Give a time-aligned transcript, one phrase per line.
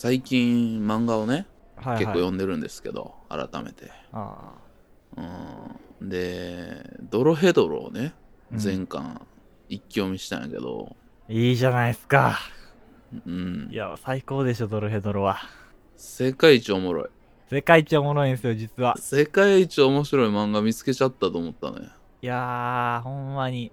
[0.00, 3.90] 最近漫画をね、はい、はい、結構読んでるんですけど、改めて。
[4.12, 4.52] あ
[5.16, 8.14] うん、で、ドロヘドロをね、
[8.52, 8.58] うん。
[8.60, 9.20] 全巻
[9.68, 10.94] 一気読みしたんやけど、
[11.28, 12.38] あいいじゃないですか。
[13.26, 13.68] うん。
[13.72, 15.38] い、や最高でしょドロヘドロは。
[15.96, 17.08] 世界一おもろい。
[17.50, 18.96] 世界一おもろいんですよ実は。
[18.98, 21.88] 世界一面白い漫画見つけちゃったと思ったね。
[22.22, 23.72] いやーほんまに。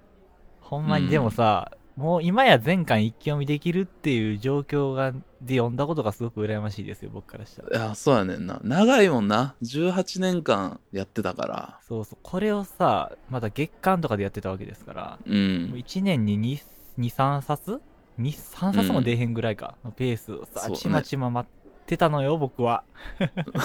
[0.59, 8.59] ほんまに、うんでもさもう今や全巻一気読みできるっていう状況がで読んだことがすごく羨ましいですよ僕からしたらいや、そうやねんな。
[8.63, 9.55] 長いもんな。
[9.63, 11.79] 18年間やってたから。
[11.87, 15.29] そうそうこれをさまだ月間とかでやってたわけですからう。
[15.29, 15.41] もうん
[15.75, 16.59] 1年に
[16.99, 17.81] 23冊
[18.19, 22.83] ?3 冊も出えへんぐらいかのペースをさ、そうねちまちま待ってたのよ僕は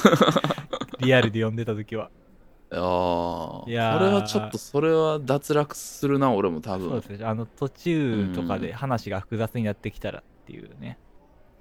[1.01, 2.11] リアルで読んでた時は
[2.73, 7.01] いやーいやーこれはちょっとそれは脱落するな、俺も多そう分。
[7.01, 10.99] ですねあの途中とかうんで話が複雑になってきたらっていうね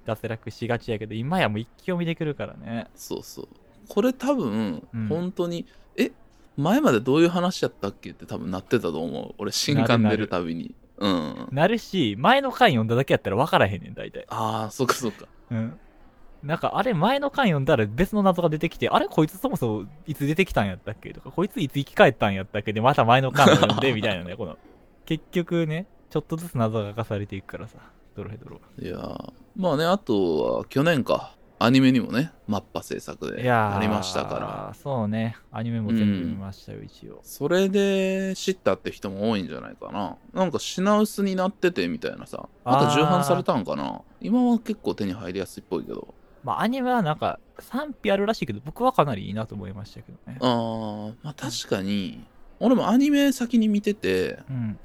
[0.06, 3.48] 脱落しがちやけど今やもう一気読みできるからねそうそう。
[3.88, 5.66] これ多分、うん本当に、
[5.98, 6.12] え、
[6.58, 9.34] 前までどういう話やったっけって多分なってたと思う。
[9.40, 10.76] 俺、新刊出るたびに。
[10.98, 11.48] うん。
[11.52, 15.26] なるし前の回読んだだけやったら分からへんねん大体ああ、そっかそっか。
[15.50, 15.80] うん
[16.44, 24.58] なんかあれ前の回読んだら別の謎が出てきてあれこいつそもそもいつ出てきたんやったっけとかこいついつ生き返ったんやったっけでまた前の回を読んで みたいなねこの
[25.06, 27.78] 結局ねちょっとずつ謎が明かされていくからさ
[28.16, 31.36] ドロヘドロいやーまあね、あとは去年か。
[31.62, 34.74] アニメにもね、マッパ制作でありましたから。
[34.82, 40.16] そうねアニメも全部見ましたよ、一応それで知ったって人も多いんじゃないかな。
[40.34, 42.48] なんか品薄になっててみたいなさ。
[42.64, 44.02] また重版されたんかな。
[44.22, 46.14] 今は結構手に入りやすいっぽいけど。
[46.44, 52.24] まあアニメはなんか賛否あるらしいけど僕はかなりいいなと思いましたけどねあー、まあ確かに。
[52.62, 54.80] 俺もアニメ先に見てて、うん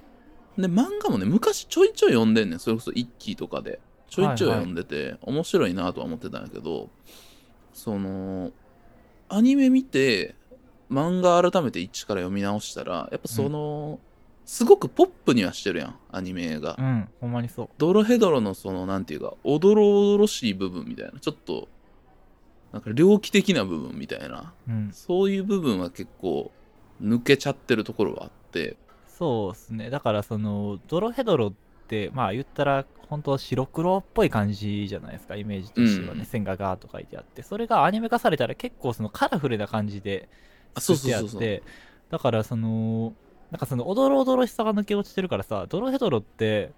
[0.58, 2.58] で、漫画もね、昔ちょいちょい読んでんねん。
[2.58, 3.80] それこそ一期とかで。
[4.08, 6.88] ちょいちょい読んでて、面白いなとは思ってたんやけど、
[7.72, 8.52] その、
[9.28, 10.36] アニメ見て、
[10.90, 13.98] 漫画改めて一から読み直したら、やっぱその、
[14.44, 16.76] すごくポップにはしてるやん、アニメが。
[16.78, 17.68] うんほんまにそう。
[17.78, 21.68] ドロヘドロのその、なんていうか、おどろおどろしい部分みたいな、ちょっと、
[22.72, 24.90] なんか猟奇的な部分みたいな、うん。
[24.92, 26.50] そういう部分は結構、
[27.02, 28.76] 抜けちゃってるところはあって、
[29.08, 29.90] そうですね。
[29.90, 31.52] だからそのドロヘドロっ
[31.86, 36.26] てまあ言ったら本当白黒っぽい感じじゃないですかイメージとしてはね、うん。
[36.26, 37.42] 線がガーッと書いてあって。
[37.42, 40.28] それがアニメ化されたら結構そのカラフルな感じで
[40.76, 41.62] 作ってあって。
[42.10, 43.14] だからその
[43.54, 46.72] なんかそのおどろおどろしさが抜け落ちてるからさドロヘドロって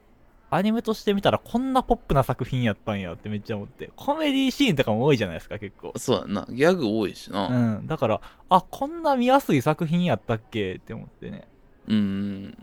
[0.50, 3.90] アニメとして見たらこんなポップな作品やったんやってめっちゃ思って。
[3.96, 5.94] コメディシーンとかも多いじゃないですか結構。
[5.96, 7.48] そうやんな、ギャグ多いしな。
[7.48, 7.86] うん。
[7.86, 8.20] だから
[8.50, 10.74] あこんな見やすい作品やったっけ？
[10.74, 11.48] って思ってね。
[11.88, 12.50] うん。
[12.50, 12.56] だ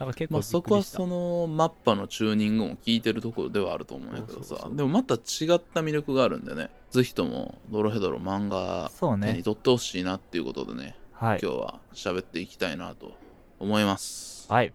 [0.00, 4.68] から結構まあ、そこはそのマッパのチューニングも効いてるところではあると思うんやけどさ。
[4.72, 6.70] でもまた違った魅力があるんでね。
[6.90, 9.28] ぜひともドロヘドロ漫画そうね。
[9.28, 10.96] 手に取ってほしいなっていうことでね。
[11.12, 11.38] はい。
[11.40, 13.12] 今日は喋っていきたいなと
[13.60, 14.50] 思います。
[14.50, 14.72] はい。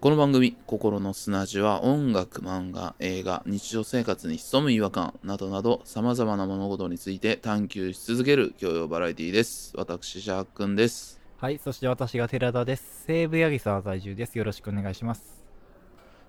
[0.00, 9.74] この番組「心の砂地」は音楽漫画映画日常生活に潜む違和感などなどさまざまな物事について探求し続ける教養バラエティです。
[9.76, 11.20] 私シャークくんです。
[11.36, 13.04] はい、そして私が寺田です。
[13.06, 14.38] 西武八木沢在住です。
[14.38, 15.44] よろしくお願いします。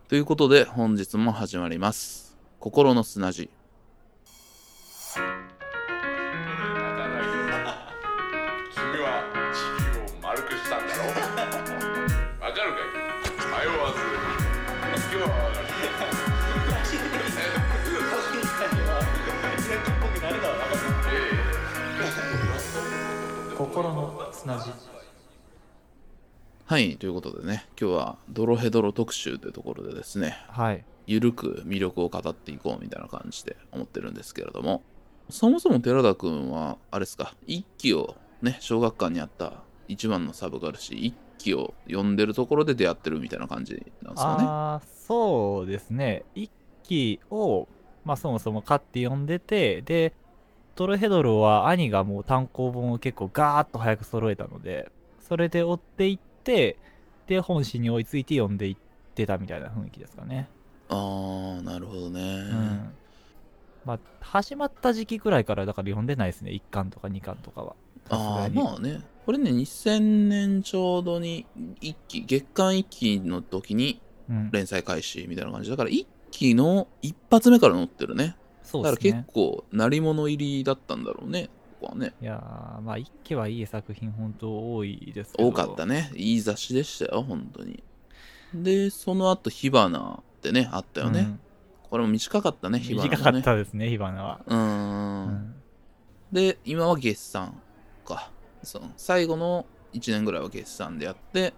[0.10, 2.38] ということで本日も始まります。
[2.60, 3.50] 心の砂地
[23.82, 24.70] 心の砂地。
[26.66, 30.86] はい、ということでね、今日はドロヘドロ特集というところでですね、はい。
[31.08, 34.84] ゆるく魅力を語っていこうみたいな感じで思ってるんですけれども、
[35.32, 44.44] そもそも寺田くんは、あれですか、一期をね、小学館にあった一番のサブがあるし、一期を読んでるところで出会ってるみたいな感じなんですかね。
[44.44, 46.24] ああ、そうですね。
[46.36, 46.52] 一
[46.84, 47.68] 期を、
[48.06, 50.14] まあそもそも買って読んでて、で、
[50.76, 56.78] トロヘドロは兄がもう単行本を結構ガーッと早く揃えたので、それで追っていって、
[57.28, 58.78] で、本誌に追いついて読んでいっ
[59.16, 60.50] てたみたいな雰囲気ですかね。
[60.90, 62.22] あー、なるほどね。
[62.22, 62.24] う
[62.54, 62.98] ん。
[63.86, 66.52] まあ、始まった時期くらいからだから読んでないですね。
[66.52, 67.76] 1巻とか2巻とかは。
[68.10, 71.46] ああまあねこれね2000年ちょうどに
[71.80, 74.50] 一期月間一期の時にうん。
[74.52, 78.36] 連載開始みたいな感じだから一期の一発目から載ってるね
[78.72, 79.24] そうですね。
[79.24, 79.34] 結。
[79.34, 82.14] 構鳴り物入りだったんだろうねここはね。
[82.22, 85.50] いやー、まあ、一期はいい作品、本当多いですけど。
[85.50, 86.12] 多かったね。
[86.16, 87.84] いい雑誌でしたよ本当に。
[88.54, 91.40] でその後火花ってねあったよね、
[91.90, 94.42] これも短かったね火花、ね、短かったですね火花は。
[94.46, 95.26] うーん。
[95.26, 95.56] うん。
[96.32, 97.62] で今は月産
[98.06, 98.32] か。
[98.64, 101.54] その最後の1年ぐらいは月産でやって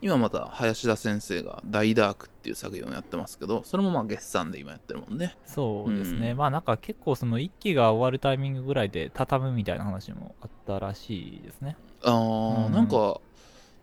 [0.00, 5.36] 今また林田先生が「大ダーク」っていう作品をやってますけどそれもまあ月産で今やってるもんね。
[5.44, 6.36] そうですね、うん。
[6.36, 11.76] まあなんか結構その1期が終わるタイミングぐらいで畳むみたいな話もあったらしいですね。
[12.04, 12.72] あー、うん。
[12.72, 13.20] なんか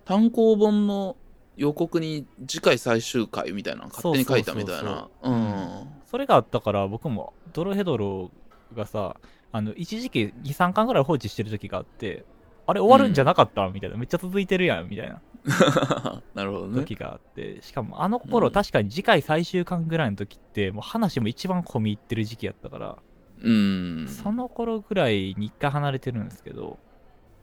[0.05, 1.17] 単行本の
[1.57, 5.09] 予告に次回最終回みたいなの勝手に書いたみたいな。
[5.21, 5.87] そうん。
[6.05, 8.31] それがあったから僕もドロヘドロ
[8.73, 9.17] がさ
[9.51, 12.25] あの一時期23巻ぐらい放置してる時があって
[12.67, 13.97] あれ終わるんじゃなかった、みたいな。
[13.97, 15.21] めっちゃ続いてるやんみたいな
[16.33, 16.75] なるほどね。
[16.81, 18.53] 時があって、しかもあの頃、うん。
[18.53, 22.97] 確かに次回最終巻ぐらいの時ってもう話も一番込み入ってる時期やったから、
[23.41, 24.07] うん。
[24.07, 26.79] その頃ぐらいに一回離れてるんですけど、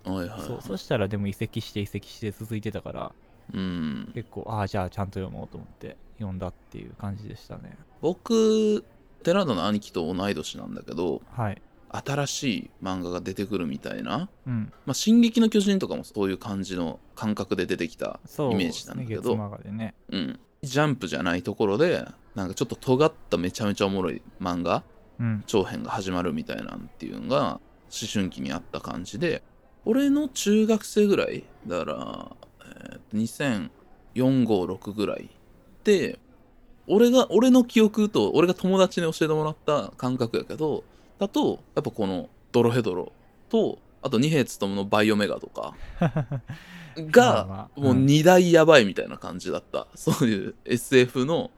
[0.05, 3.13] はいはいそうそしたらでも移籍して移籍して続いてたから
[3.55, 4.11] うん。
[4.15, 7.77] 結構ああじゃあちゃんと読もうと思って読んだっていう感じでしたね。
[8.01, 8.85] 僕
[9.23, 11.63] 寺田の兄貴と同い年なんだけどはい
[11.93, 14.73] 新しい漫画が出てくるみたいなうん。
[14.87, 19.95] まあ、進撃の巨人とかもそういう感じの感覚で出てきたイメージなんだけど月マガでね。
[20.11, 22.05] うん、ジャンプじゃないところで
[22.35, 24.83] なんかちょっと尖っためちゃめちゃおもろい漫画
[25.21, 25.45] うん。
[25.47, 27.61] 長編が始まるみたいなんていうのが
[27.93, 29.43] 思春期にあった感じで
[29.85, 33.71] 俺の中学生ぐらいだから、えー、
[34.15, 35.29] 200456ぐらい
[35.85, 36.19] で
[36.87, 40.85] 俺が俺の記憶と俺が友達に教えてもらった感覚やけど
[41.23, 43.13] だとやっぱこのドロヘドロ
[43.49, 46.41] とあと二兵勉のバイオメガとか まあ
[46.97, 47.81] がまあ。
[47.81, 51.51] もう二大やばいみたいな感じだった、そういう SF の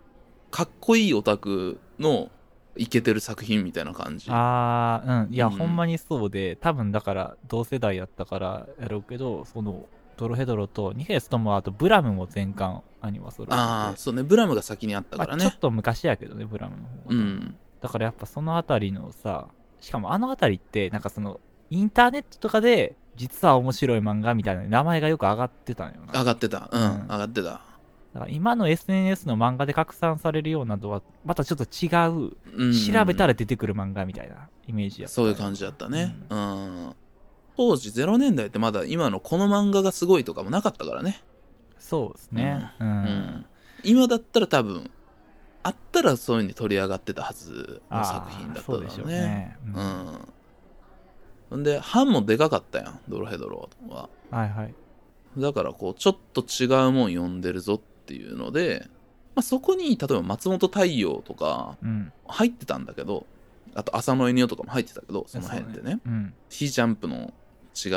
[0.50, 2.30] かっこいいオタクの
[2.76, 4.30] イケてる作品みたいな感じ。
[4.30, 5.34] ああうん。
[5.34, 5.52] いや、うん。
[5.56, 14.22] ほんまにそうで多分だから同世代やったからやろうけどそのドロヘドロとニヘスともあとブラムも全巻アニはそれああそうね。
[14.22, 19.48] ブラムが先にあったからまあ、ちょねっと昔やけどねブラムの方が、うんだからやっぱそのあたりのさ
[19.78, 21.38] しかもあのあたりってなんかその
[21.68, 26.18] インターネットとかで実は面白い漫画みたいな名前がよく上がってたんよな。
[26.18, 26.70] 上がってた。
[26.72, 27.02] うん、うん。
[27.02, 27.42] 上がってた。
[27.42, 27.60] だか
[28.14, 32.72] ら今の SNS の漫画で拡散されるようなのはまたちょっと違ううん。
[32.72, 36.16] 調べたら出てくる漫画みたいなイメージやったそういう感じだったね。
[36.30, 36.94] うん、
[37.58, 41.20] 当時0年代ってまだ今のこの漫画がすごいとかもなかったからね。
[41.78, 42.72] そうですね。
[42.80, 43.46] うん、うん。
[43.82, 44.90] 今だったら多分
[45.64, 48.94] あったらそういうのに取り上がってたはずの作品だっただろうね。
[49.02, 50.18] うね、うん。
[51.50, 53.00] うんで版もでかかったやん。
[53.08, 54.08] ドロヘドロは。
[54.30, 54.74] はいはい。
[55.38, 58.86] だからこうちょっと違うもん読んでるぞっていうので、
[59.34, 62.12] まあ、そこに例えば松本太陽とかうん。
[62.26, 63.26] 入ってたんだけど
[63.74, 66.00] あと浅野犬とかも入ってたけどその辺でね。
[66.04, 67.32] うん非ジャンプの違う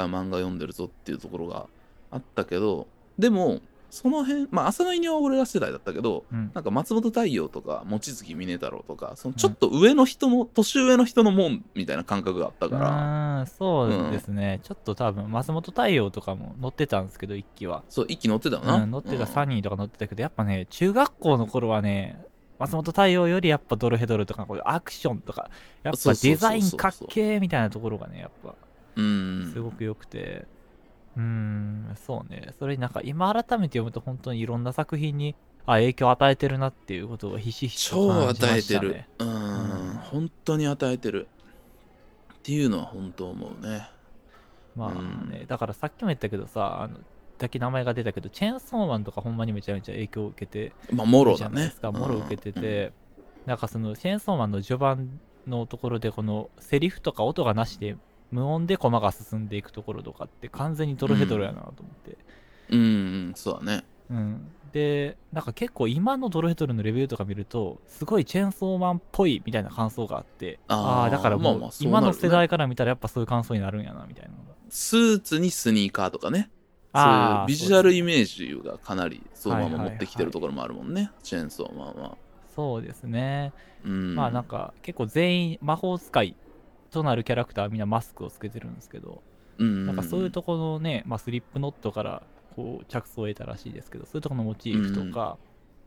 [0.05, 1.67] 漫画読んでるぞっていうところが
[2.11, 2.87] あったけど
[3.19, 6.51] でもその辺まあ浅野犬は俺ら世代だったけどうん。
[6.53, 17.83] なんか松本太陽とか望月峰太郎とかそのちょっと上の人の、年上の人のもんみたいな感覚があったから、うんそうですね、ちょっと多分松本太陽とかも乗ってたんですけど一期は。
[17.89, 19.49] そう一気乗ってたよな、うん、乗ってたサうん。
[19.49, 22.21] ニーとか乗ってたけど、やっぱね、中学校の頃はね、
[22.59, 25.49] 松本太陽よりやっぱドルヘドルとか、こういうアクションとか、
[25.83, 28.55] やっぱデザインかっけーみたいなところがね、やっぱ
[28.95, 29.51] うん。
[29.53, 30.45] すごく良くて、
[31.17, 35.35] うーん、そうね、それになんか今改めて読むと本当にいろんな作品に
[35.65, 39.09] あ影響を与えてるなっていうことがひしひしと超感じま与えてる、したね。
[39.19, 41.27] うんうん本当に与えてる。
[42.33, 43.89] っていうのは本当思うね。
[44.75, 45.29] まあうん。
[45.29, 46.97] ね、だからさっきも言ったけどさ、あの、
[47.37, 52.93] だけ名前が出たけど、チェーンソーマンとかほんまにめちゃめちゃ影響を受けて、まあもろじゃだねないですか、もろ受けてて、
[53.45, 57.97] なんかその、チェーンソーマンの序盤のところで、この、セリフとか音がなしで、
[58.31, 62.17] 無音でコマが進んでいくところとかって完全にドロヘドロやなと思って。
[62.69, 62.83] うん、う
[63.29, 64.51] ん、そうだねうん。
[64.71, 74.31] で、なんか結構今のドロヘドロのレビューとか見ると、すごいチェーンソーマンっぽいみたいな感想があって、あーあだからもう今の世代から見たらやっぱそういう感想になるんやな、みたいな。
[74.69, 76.49] スーツにスニーカーとかね
[76.93, 82.17] そういうビジュアルイメージがかなりそのままはいはいはい持ってきてるところもあるもんね、チェーンソーマンは
[82.55, 83.53] そうですね。
[83.85, 86.35] うんまあなんか結構全員魔法使い
[86.87, 89.21] となるキャラクターはみんなマスクをつけてるんですけど、
[89.57, 92.23] うんなんかそういうところのね、まあ、スリップノットから
[92.55, 95.37] こう着想を得たらしいですけど、そういうところのモチーフとか、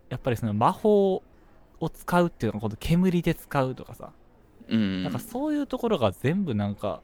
[0.09, 1.23] やっぱりその魔法
[1.80, 4.12] を使うっていうのが、この煙で使うとかさ、
[4.69, 7.00] うんなんかそういうところが全部なんか、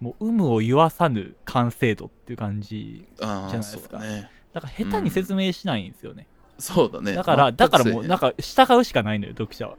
[0.00, 3.06] もう有無を言わさぬ完成度っていう感じ。
[3.16, 6.26] じゃないですかねだから下手に説明しないんですよね。
[6.58, 9.76] そうだねだから、だからもう、なんかか従うしかないのよ、読者は。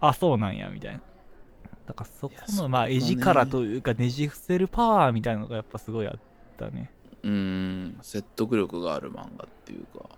[0.00, 1.00] あ、そうなんや、みたいな。
[1.86, 6.18] だからそこの、まあ、絵力というか、ねじ伏せるパワーみたいなのがやっぱすごいあっ
[6.58, 6.90] たね。
[7.22, 7.98] うん。
[8.02, 10.08] 説得力がある漫画っていうか。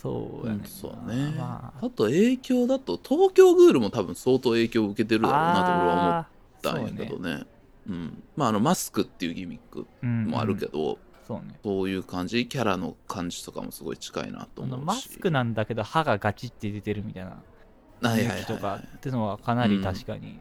[0.00, 0.60] そうやね。
[0.64, 1.90] そうね、まああ。
[1.90, 6.28] と影響だと東京グールも多分相当影響を受けてるだろうな
[6.62, 7.44] と俺は思ったんやけどね。
[7.88, 11.58] うん、まああのマスクっていうギミックもあるけど、ど、そうね。
[11.64, 14.84] そういう感じキャラの感じとかもすごい近いなと思うし。
[14.84, 17.30] マスクなんだけど歯がガチって出てるみたいな。
[17.30, 20.40] はいはいはい雰囲気とかっていうのはかなり確かに、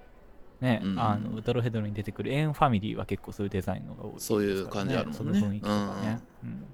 [0.62, 5.18] ね、うんあのドロヘドロに出てくるエンファミリーは結構そういうデザインのが多いですから、そういう感じあるもんね。
[5.18, 6.65] その雰囲気とかね、うん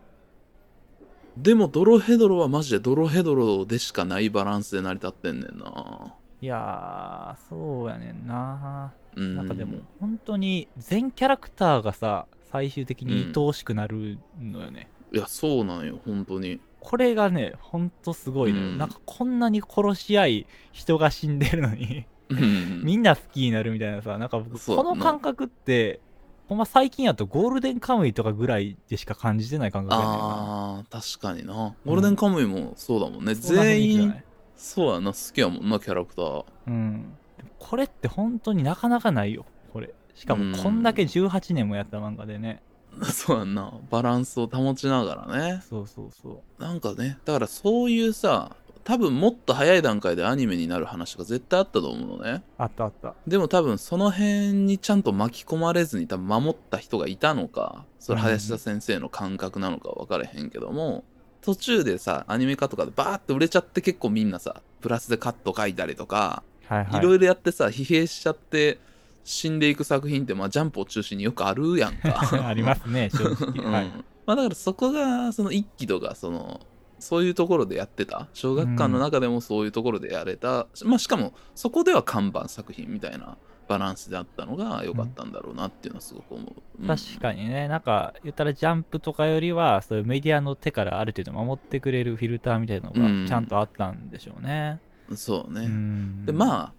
[1.37, 6.15] でもドロヘドロはマジでドロヘドロでしかないバランスで成り立ってんねんな。
[6.41, 8.91] いやーそうやねんな。
[9.15, 9.35] うん。
[9.35, 16.59] なんかでも本当に全キャラクターがさ最終的に愛おしくなるのよね、いやそうなんよ本当に。
[16.79, 18.77] これがねほんとすごいね、うん。
[18.79, 21.85] なんかこんなに殺し合い人が死んでるのに。
[21.85, 25.99] うんみんな好きになるみたいなさなんか僕この感覚って
[26.47, 31.75] ほんま最近やとゴールデンカムイとかぐらいでしか感じてない感覚やねあー確かにな。
[31.85, 34.23] ゴールデンカムイもそうだもんね、そん全員
[34.55, 36.45] そうやな好きやもんなキャラクター。
[36.67, 37.17] うん。
[37.59, 39.45] これって本当になかなかないよ。
[39.73, 39.93] これ。
[40.15, 42.61] しかもこんだけ18年もやった漫画でね、
[43.03, 43.71] そうやんな。
[43.91, 45.61] バランスを保ちながらね。
[45.67, 46.61] そうそうそう。
[46.61, 48.55] なんかねだからそういうさ
[48.87, 52.41] 多分もっと早い段階でアニメになる話が絶対あったと思うのね。
[52.57, 53.15] あったあった。
[53.27, 61.03] でも多分その辺にちゃんと巻き込まれずに多分守った人がいたのかそれ林田先生の感覚なのか分からへんけども、
[61.41, 67.01] 途中でさアニメ化とかでバーって売れちゃって結構みんなさプラスでカット書いたりとか、はいはい。
[67.01, 68.79] いろいろやってさ疲弊しちゃって
[69.25, 72.21] 死んでいく作品ってまあジャンプを中心によくあるやんか。
[72.47, 73.71] ありますね正直、 うん。
[73.73, 73.91] はい。
[74.25, 76.61] まあだからそこがその一期とかその
[76.99, 78.27] そういうところでやってた？
[78.33, 83.37] 小学館の中でもそういうところでやれた、まあしかもそこでは看板作品みたいな
[83.67, 86.87] バランスであったのが良かったんだろうなっていうのはすごく思う、うん。
[86.87, 87.67] 確かにね。
[87.67, 93.23] なんか言ったらジャンプとかよりはそういうメディアの手からある程度守ってくれるフィルターみたいなのうん。
[93.25, 94.79] がちゃんとあったんでしょうね、
[95.15, 96.25] そうね、うん。
[96.25, 96.73] でまあ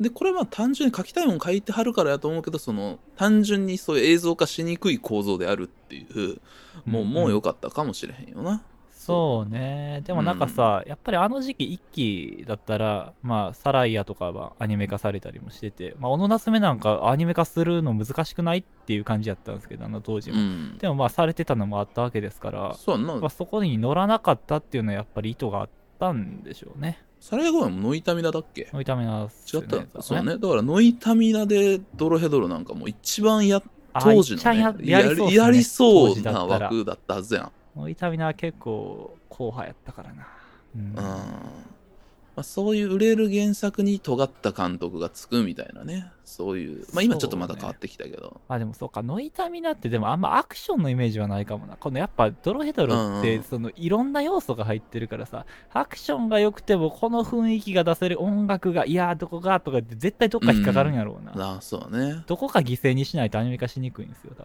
[0.00, 6.40] でこれは単純に書きたいもん書いてはるからやと思うけどその単純にそういう映像化しにくい構造であるっていう
[6.86, 8.62] もう、もう良かったかもしれへんよな
[9.08, 10.02] そうね。
[10.04, 20.78] でもなんかさ、やっぱりあの時期一期だったらまあサライヤとかはアニメ化されたりもしててまあ小野夏目なんかアニメ化するの難しくないっていう感じやったんですけどあの当時も、うん。
[20.78, 27.02] でもまあされてたのもあったわけですからそまあそこに乗らなかったっていうのはやっぱり意図があったんでしょうね。
[27.20, 28.68] サライヤゴヤもノイタミナだっけ？
[28.72, 29.22] ノイタミナ
[29.52, 30.38] 違ったそうね。
[30.38, 33.60] だからノイタミナでドロヘドロなんかもう一番や
[33.92, 36.66] あ当時の、ね、ややりそうなったら。
[36.66, 40.26] 枠だったはずやんノイタミナは結構硬派やったからな。
[40.74, 40.82] うん。
[40.82, 40.94] うん
[42.38, 46.12] まあ、そういう売れる原作に尖った監督がつくみたいなね。
[46.24, 46.86] そういう。
[46.92, 49.02] まあ今ちょっとまだ変わってきたけど、あでもそうか。
[49.02, 51.76] ノイタミナってでもあんまアクションのイメージはないかもな。
[51.76, 53.22] このやっぱドロヘドロっうんうん。
[53.22, 62.22] てそのいろんな要素が入ってるからさアクションが良くてもこの雰囲気が出せる音楽がいやーどこがとかって絶対どっか引っかかるんやろうな、ああそうね。
[62.28, 64.44] どこか犠牲にしないとアニメ化しにくいんですよ多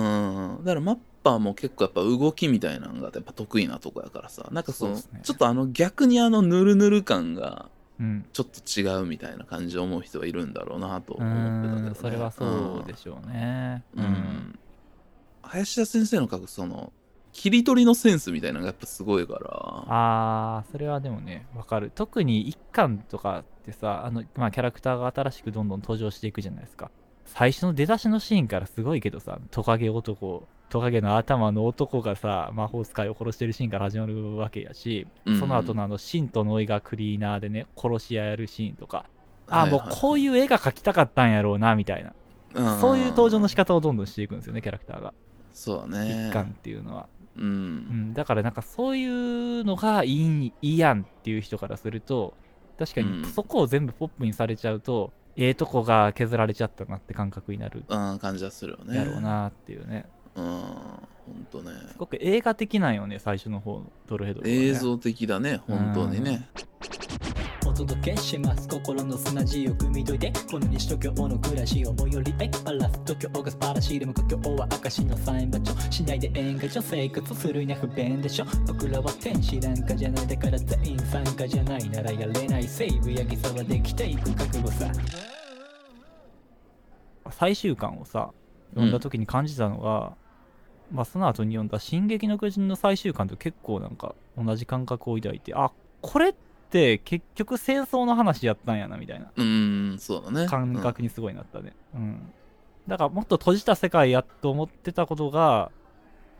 [0.00, 0.56] 分。
[0.56, 0.64] うん。
[0.64, 4.46] だからマッパーも結構やっぱ動きみたいなのがやっぱ得意なとこやからさ。
[4.52, 5.02] なんかそのね。
[5.22, 8.24] ちょっとあの逆にあのヌルヌル感がうん。
[8.32, 13.82] ちょっと違うみたいな感じで思う人がいるんだろうなとう思ってたけど、ね、それはそうでしょうね。
[13.96, 14.58] うん、うん。
[15.42, 16.92] 林田先生の書くその
[17.32, 19.40] 切り取りのセンスみたいなのがやっぱすごいから。
[19.88, 21.90] あーそれはでもねわかる。
[21.94, 26.90] 特に一巻とかってさあの、まあ、キャラクターが新しくどんどん登場していくじゃないですか。
[27.26, 39.06] 最初の出だしのシーンからすごいけどさトカゲ男トカゲの頭の男がさ魔法使いを殺してるシーンから始まるわけやし、うんその後のあのシンとノイがクリーナーでね殺し合えるシーンとか。
[39.46, 42.14] あーもうこういいう絵が描きたかったんやろうなみたいな、
[42.54, 42.80] うん。
[42.80, 45.12] そういう登場の仕方をどんどんしていくんですよねキャラクターが。
[45.52, 46.28] そうだね。
[46.30, 47.08] 一巻っていうのは。
[47.36, 52.34] ううんん、だからなんかそういうのがいいいいやんっていう人からすると
[52.78, 53.22] 確かうん。
[53.22, 58.96] にそこを全部ポップにされちゃうと、ええとこが削られちゃったなって感覚になるうん感じはするよね。
[58.96, 60.06] やろうなっていうね
[60.36, 61.72] うんほんとね。
[61.92, 64.50] すごく映画的なんよね最初の方のドルヘドね。
[64.50, 66.48] 映像的だね本当にね。
[67.66, 68.68] お届けします。
[68.68, 78.44] 心の砂地を汲み解いてこの西東京の暮らしを最寄りへバラす東京が素晴らしいでも故郷は証のサイン場所しないで演歌所生活するには不便でしょ。
[78.66, 82.64] 僕らは天使なんかじゃないだから全員参加じゃないならやれない。
[82.64, 84.92] 西武八木沢できていく覚悟さ。
[87.30, 88.30] 最終巻をさ
[88.74, 90.14] 読んだ時に感じたのが、
[90.92, 95.70] まあその後に読んだ「進撃の巨人」の最終巻と結構なんか同じ感覚を抱いてあ
[96.02, 96.34] これっ
[96.70, 100.46] て結局戦争の話やったんやなみたいなうんそうだね。
[100.46, 101.72] 感覚にすごいなったね。
[101.94, 102.32] うん。
[102.86, 105.70] だからもっと閉じた世界やと思ってたことが、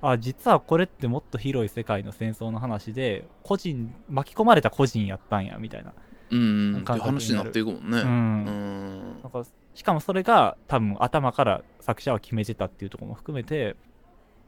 [0.03, 5.95] あ実はこれってもっと広い世界の戦争の話で個人巻き込まれた個人やったんやみたいな
[6.31, 7.11] うん感覚になる。
[7.13, 7.99] 話になっていくもんね。
[8.01, 8.09] うん。
[8.09, 9.23] うん。
[9.23, 13.77] なんかしかもそれが多分頭から作者は決めてたっていうところも含めて「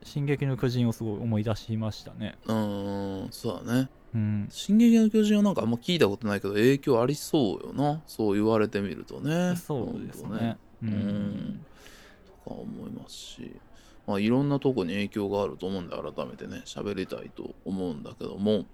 [0.03, 2.37] 進撃の巨人」をすごい思い出しましたね。
[2.47, 3.89] うんそうだね。
[4.15, 8.03] うん「進撃の巨人」はなんかあんま聞いたことないけど影響ありそうよな。
[8.07, 9.57] そう言われてみるとね。
[9.57, 10.57] そうですほんとね。
[10.83, 11.61] ううんん。
[12.45, 13.53] とか思いますし。
[14.07, 16.63] まあいろんなとこに影響があると思うんで改めてね。
[16.65, 18.65] 喋りたいと思うんだけども。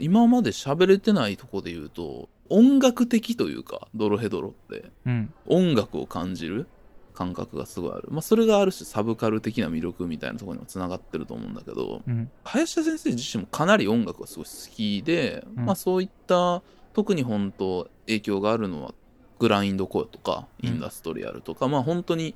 [0.00, 4.90] 今まで喋れてないとこで言うと音楽的というかドロヘドロって。
[5.06, 5.32] うん。
[5.46, 6.66] 音楽を感じる
[7.14, 8.08] 感覚がすごいある。
[8.10, 12.30] まあそれがある種サブカル的な魅力みたいなところにもつながってると思うんだけどうん。
[12.44, 15.64] 林田先生自身もかなり音楽がすごい好きで、うん。
[15.64, 18.94] まあそういった特に本当影響があるのは
[19.38, 20.68] グラインドコアとかうん。
[20.68, 22.34] インダストリアルとか、まあ本当に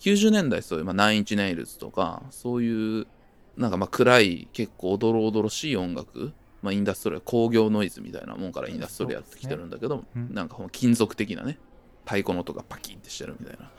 [0.00, 3.06] 90年代そういう、まあ、ナインチネイルズとかそういう
[3.56, 10.32] なんかまあ暗い結構おどろおどろしい音楽まあインダストリアル工業ノイズみたいなもんからインダストリアルってきてるんだけど、うん。
[10.32, 11.58] なんか金属的なね
[12.04, 13.70] 太鼓の音がパキンってしてるみたいな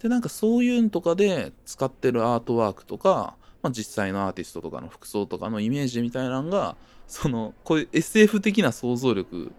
[0.00, 6.76] でなんかそういうのとかで使ってるアートワークとか、まあ、実際のアーティストとかの服装とかのイメージみたいなのが
[7.06, 9.52] そのこういう SF 的な想像力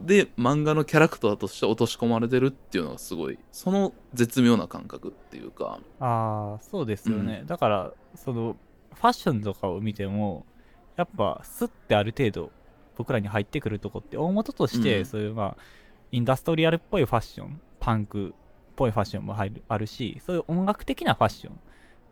[0.00, 5.80] で漫画のキャラクターとして落とし込まれてるっていうのがすごいその絶妙な感覚っていうか。
[5.98, 8.56] ああそうですよね、だからその
[8.94, 10.46] ファッションとかを見ても
[10.96, 12.50] やっぱスッてある程度
[12.96, 15.04] 僕らに入ってくるとこって大元として、うん。
[15.06, 15.56] そういうまあ
[16.12, 18.32] インダストリアルっぽいファッションパンクっ
[18.80, 21.60] ぽいファッションも入るあるしそういう音楽的なファッション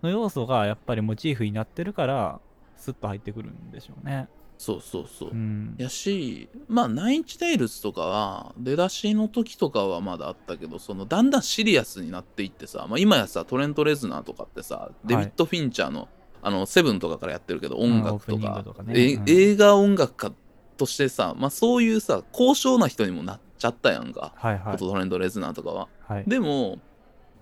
[0.03, 2.41] の要素がやっぱりモチーフになってるから
[2.77, 4.29] スッと入ってくるんでしょうね。
[4.59, 5.75] そうそうそう、うん。
[5.79, 16.09] やしまあナインチネイルズとかは出だしの時とかはまだあったけどそのだんだんシリアスになっていってさ、まあ、今やさトレント・レズナーとかってさデビッド・フィンチャーの、
[16.43, 18.95] あのセブンとかからやってるけど音楽とか,、ね。
[18.95, 19.25] えうん。
[19.27, 20.33] 映画音楽家
[20.77, 24.77] としてさ、まあ、そういうさ高尚な人にもなっちゃったやんか、はいはい。
[24.77, 25.89] トレント・レズナーとかは。
[26.07, 26.25] はい。
[26.27, 26.79] でも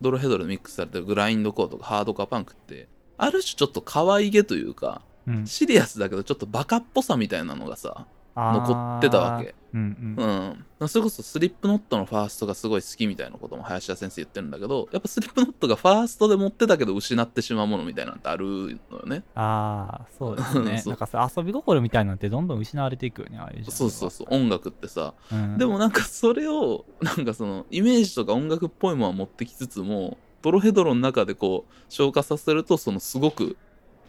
[0.01, 5.47] ドロヘドロでミックスされてるグラインドコアとかハードコアパンクってある種ちょっと可愛げというかうん。
[5.47, 9.55] シリアスだけどちょっとバカっぽさみたいなのがさ残ってたわけ。
[9.73, 10.67] うんうん。
[10.81, 19.23] うん、それこそスリップノットのファーストがすごい好きみたいなことも林田先生言ってるんだけどやっぱスリップノットがファーストで持ってたけど失ってしまうものみたいなんてあるのよね。
[19.35, 20.83] ああそうですね。
[20.87, 24.27] なんかさ遊び心みたいなんてどんどん失われていくよねああいうそうそうそう。
[24.31, 25.59] 音楽ってさ、うん。
[25.59, 33.57] でもなんかそれをなんかそのイメージとか音楽っぽいものは持ってきつつもドロヘドロの中でこう消化させるとそのすごく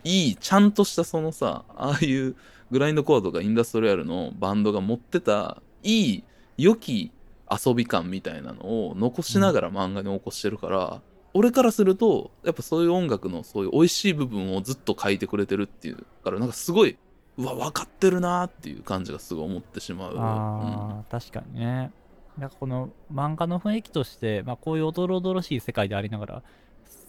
[0.03, 2.35] いいちゃんとしたそのさああいう
[2.71, 6.23] グラインドコアとかインダストリアルのバンドが持ってたいい
[6.57, 7.11] 良き
[7.49, 11.01] 遊び感みたいなのを残しながら漫画に起こしてるから、
[11.33, 16.97] 俺からするとやっぱそういう音楽のそういう美味しい部分をずっと書いてくれてるっていうからなんかすごい
[17.37, 20.13] うわ分かってるなーっていう感じがすごい思ってしまう。
[20.13, 21.91] うんああ、確かにね。
[22.37, 26.43] なんかこの漫画の雰囲気として、まあ、こういうおどろおどろしい世界でありながら、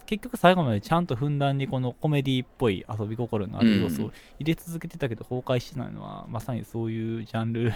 [0.09, 7.75] 結局最後までちゃんとふんだんにこのコメディっぽい遊び心のある要素を入れ続けてたけど崩壊してないのは、まさにそういうジャンル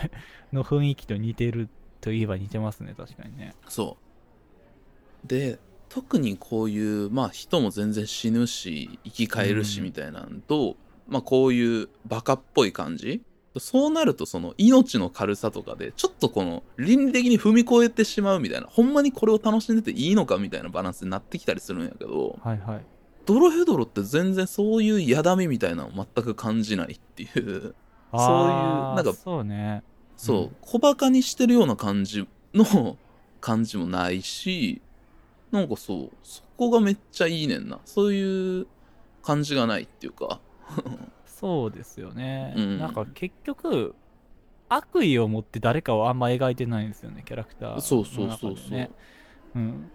[0.50, 1.68] の雰囲気と似てる
[2.00, 3.54] といえば似てますね、確かにね。
[3.68, 3.98] そ
[5.24, 5.28] う。
[5.28, 5.58] で、
[5.90, 13.20] 特にこういう、まあ人も全然死ぬし、生き返るしうんみたいなんと、まあこういうバカっぽい感じ。
[13.60, 22.80] そうなるとその命の軽さとかで、ちょっとこの倫理的に踏み越えてしまうみたいな、ほんまにこれを楽しんでていいのかみたいなバランスになってきたりするんやけど、はいはい。
[23.26, 27.74] ドロヘドロって全然そういうやだみみたいなのを全く感じないっていう、
[28.10, 29.82] あーなんかそうね。
[30.16, 32.96] そう、うん小バカにしてるような感じの
[33.40, 34.80] 感じもないし、
[35.50, 37.80] なんかそう、そこがめっちゃいいねんな。
[37.84, 38.66] そういう
[39.22, 40.40] 感じがないっていうか。
[41.42, 42.54] そうですよね。
[42.56, 43.96] うんなんか結局、
[44.68, 47.80] 悪意を持って誰かをあんま描いてないんですよね、キャラクターね。
[47.80, 48.90] そうそうそうそうね。
[49.56, 49.90] うん。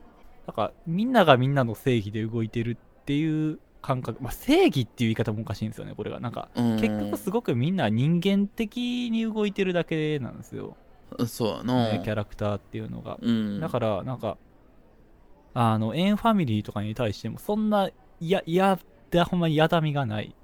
[0.46, 4.22] だから、みんながみんなの正義で動いてるっていう感覚。
[4.22, 6.20] まあ、正義っていう言い方もおかしいんですよね、これが。
[6.20, 10.76] なんか、うん結局すごくみんな人間的に動いてるだけなんですよ。
[11.26, 11.92] そうやな。
[11.94, 13.18] ねキャラクターっていうのが。
[13.22, 13.60] うん。
[13.62, 14.38] だから、なんか、
[15.54, 18.78] あの、エンファミリーとかに対しても、そんな、いや、いや
[19.10, 20.36] だ、ほんまにやだみがない。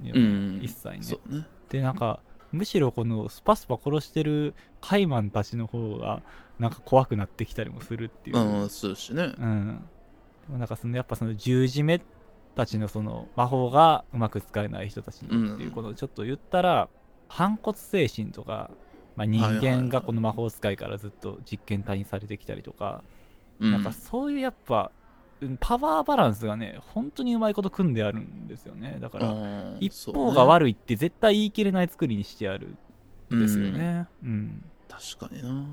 [0.00, 0.60] うん。
[0.62, 1.38] 一切ね。
[1.38, 1.46] ね。
[1.68, 2.20] でなんか
[2.52, 6.22] むしろこのスパスパ殺してるカイマンたちの方が
[6.58, 9.34] なんか怖くなってきたりもするっていう、うん、そうしね。
[9.38, 9.84] うん。
[10.46, 12.00] でもなんかそのやっぱその十字目
[12.54, 16.88] たちのその魔法がうまく使えない人たちにっていうことをちょっと言ったら、
[17.28, 18.70] 反骨精神とか、
[19.14, 23.02] まあ、人間がこの魔法使いからずっと実験体にされてきたりとか、
[23.60, 24.97] うん、なんかそういうやっぱうん
[25.60, 28.98] パワーバランスがね本当にうまいこと組んであるんですよね。
[29.00, 32.76] だからうん一方が悪いって絶対言い切れない作りにしてある
[33.34, 34.06] んですよね。
[34.22, 35.66] うん、確かにな。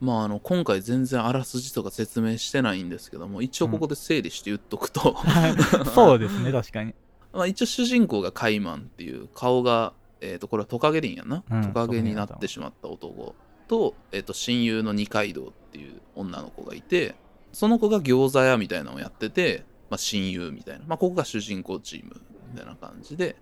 [0.00, 5.16] まああの今回全然あらすじとか説明してないんですけども一応ここで整理して言っとくと、
[5.94, 6.94] そうですね確かに。
[7.32, 11.62] まあ一応主人公がカイマンっていう顔が、えー、とこれはトカゲリンやな、うん。
[11.62, 13.34] トカゲになってしまった男
[13.68, 17.14] と,、えー、と親友の二階堂っていう女の子がいて
[17.52, 22.20] その子が餃子屋みたいなのをやってて、まあ、親友みたいな、まあ、ここが主人公チーム
[22.52, 23.36] みたいな感じで。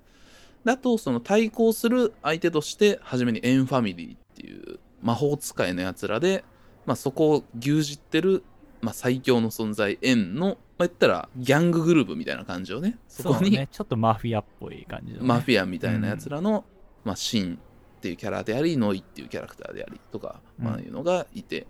[0.65, 6.45] であとその対抗する相手として初めにエンファミリーっていう魔法使いのやつらで、
[6.85, 8.43] まあ、そこを牛耳ってる、
[8.81, 12.99] まあ、最強の存在エンの、まあ、言ったらギャンググループみたいな感じをね。
[13.09, 13.69] そこにね。
[13.71, 16.65] ちょっとマフィアっぽい感じの、ね、マフィアみたいなやつらの、
[17.05, 17.59] まあ、シン
[17.99, 21.67] っていうキャラでありノイっていうキャラクターでありとか、まあ、うんいうのがいて、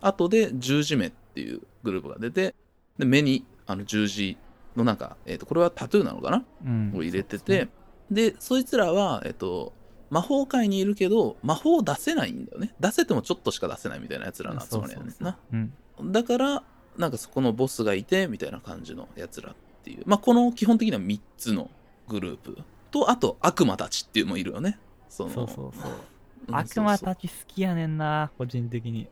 [0.00, 2.54] 後で十字目っていうグループが出て
[2.98, 4.36] で目にあの十字
[4.76, 6.92] のなんか、えー、とこれはタトゥーなのかな、うん。
[6.96, 7.68] を入れてて
[8.10, 9.72] でそいつらは、えっと
[10.10, 12.74] 魔法界にいるけど魔法を出せないんだよね。
[12.78, 15.38] 出せてもちょっとしか出せないみたいなやつらの集まりやねんな。
[15.52, 16.12] うん。
[16.12, 16.62] だから
[16.96, 20.02] なんかそこのボスがいてみたいな感じのやつらっていう。
[20.06, 21.70] まあこの基本的には3つの
[22.06, 22.58] グループ
[22.92, 24.78] とあと悪魔たちっていうのもいるよね。
[25.08, 25.90] そのそうそうそう。
[25.90, 26.13] うん
[26.50, 29.08] 悪魔たち好きやねんな個人的に。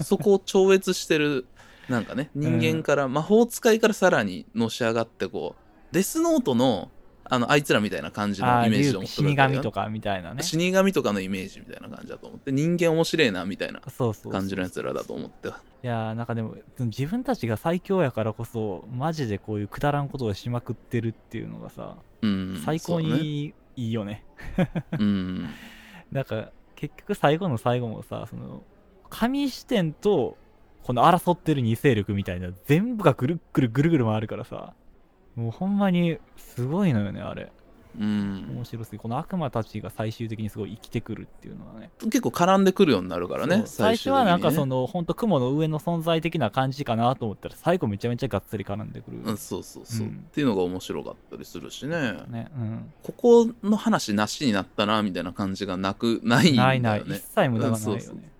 [0.00, 1.46] そこを超越してる
[1.88, 6.90] なんかね人間から、魔法使いからさらにのし上がってこうデスノートの
[7.24, 10.42] あのあいつらみたいな感じのイメージで思って死神とかみたいなね。
[10.42, 15.48] 死神とかのイメージみたいな感じだと思って人間面白いなみたいな感じのやつらだと思って。
[15.48, 15.50] い
[15.82, 24.24] やーなんかでも自分たちが最強やからこそマジでこういうくだらんことをしまくってるっていうのがさうん最高にいいよね。
[24.98, 25.48] うん。
[26.12, 26.50] なんか
[26.82, 28.64] 結局最後の最後もさその
[29.08, 30.36] 神視点と
[30.82, 34.74] この争ってる2勢力みたいな全部がぐるっぐるぐるぐる回るからさ
[35.36, 37.52] もうほんまにすごいのよねあれ。
[37.98, 38.46] うん。
[38.56, 41.90] 面白すぎこの悪魔たちが最終的にすごい生きてくるっていうのはね。
[42.04, 50.24] 結構絡んでくるようになるからね最初はなんかそののほんと雲の上の存在的な感じかなと思ったら最後めちゃめちゃがっつり絡んでくる、うん、そうそうそう、うん。
[50.28, 52.14] っていうのが面白かったりするしね。
[52.28, 56.80] ねうん、ここの話なしになったなみたいな感じがなくないんだよね。
[56.80, 57.18] ないない。
[57.18, 58.32] 一切無駄がないよね、うん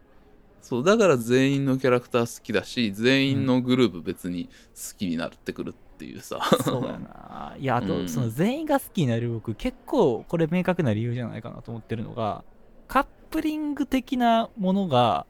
[0.63, 0.85] そう。
[0.85, 7.55] だから全員のキャラクター好きだし全員のグループ別に好きになってくるっていうさ、そうやな。
[7.57, 12.43] いや、あと、うんその全員が好きになる僕、結構これ明確な理由じゃないかなと思ってるのが、
[12.89, 15.27] カップリング的なものが、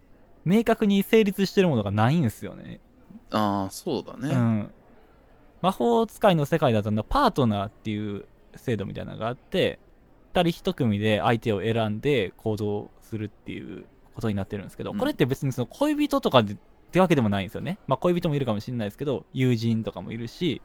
[0.47, 2.81] 明確に成立してるものがないんですよね。
[3.31, 4.71] ああそうだね、うん。
[5.61, 8.25] 魔法使いの世界だとな、パートナーっていう
[8.57, 9.79] 制度みたいなのがあって、
[10.33, 16.57] 二人一組で相手を選んで行動するっていうことになってるんですけど、うんこれって別にその恋人とかで
[16.93, 17.79] ってわけでもないんですよね。
[17.87, 20.61] まあ恋人もいるかもしれないですけど、友人とかもいるし、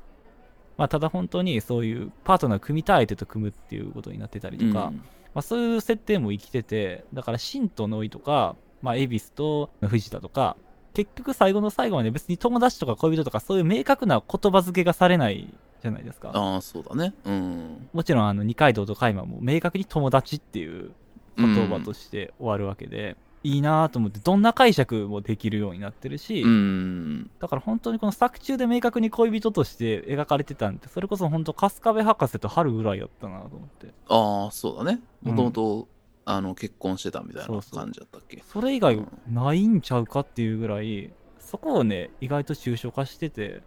[0.75, 4.97] まあただ本当にそういうパートナー組みたい相手と組むっていうことになってたりとか、うん
[5.33, 10.57] まあそういう設定も生きてて、だからシンとノイとか、まあ恵比寿と藤田とか、
[10.93, 15.47] 結局最後の最後まで別に友達とか恋人とかそういう明確な言葉付けがされない
[15.81, 16.31] じゃないですか。
[16.33, 20.91] ああそうだねうんもちろんあの二階堂と海馬も明確に友達っていう
[21.37, 23.15] 言葉として終わるわけで、
[23.47, 27.31] いいなぁと思ってどんな解釈もできるようになってるし、うん。
[27.39, 33.87] だから本当にこの作中で明確に恋人として描かれてたんってそれこそ本当春日部博士と春ぐらいやったなと思って。
[34.09, 34.99] ああそうだね。
[35.25, 35.31] うん。
[35.31, 35.87] もともと
[36.25, 38.43] あの結婚してたみたいな感じだったっけ？
[38.51, 43.61] それ以外ないんちゃうかっていうぐらいそこをね意外と抽象化してて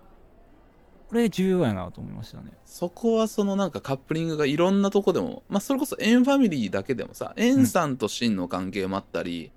[1.08, 2.52] これ重要やなと思いましたね。
[2.66, 9.50] そこはそのなんかカップリングがいろんなとこでもまあそれこそエンファミリーだけでもさエンさんとシンの関係もあったり、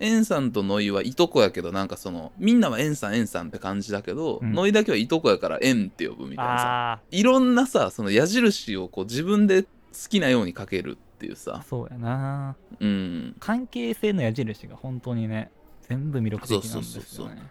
[0.00, 4.52] エンさんとノイはいとこやけどなんかそのみんなはエンさんエンさんって感じだけど、うん。
[4.52, 6.92] ノイだけはいとこやからエンって呼ぶみたいなさ。
[6.94, 9.68] あいろんなさその矢印をこう自分で好
[10.08, 11.64] きなようにかけるっていうあさ。
[11.68, 12.56] そうやな。
[12.80, 13.36] うん。
[13.38, 15.50] 関係性の矢印が本当にね
[15.88, 17.28] 全部魅力的なんですそうそうそう。
[17.28, 17.42] よね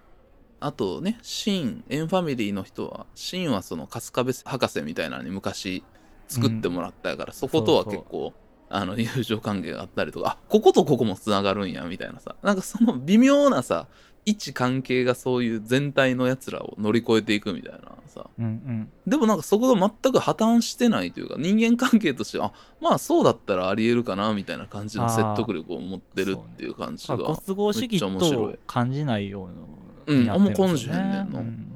[0.60, 5.84] あとねシンエンファミリーの人はシンはその春日部博士みたいなのに昔
[6.30, 7.94] 作ってもらったやから、そことはそう。
[7.94, 8.34] そう結構
[8.76, 12.36] あの友情関係があったりとかあこことここもつながるんやみたいなさ。
[12.42, 13.88] なんかその微妙なさ
[14.26, 18.28] 位置関係がそういう全体のやつらを乗り越えていくみたいなさ。
[18.40, 18.92] うんうん。
[19.06, 29.56] でもなんかそこが全く破綻してないというか人間関係としてあまあそうだったらありえるかなみたいな感じの説得力を持ってるっていう感じがまあご都合主義と感じないようなっ
[30.06, 31.40] てるんあんま感じへんねんな。
[31.40, 31.70] うん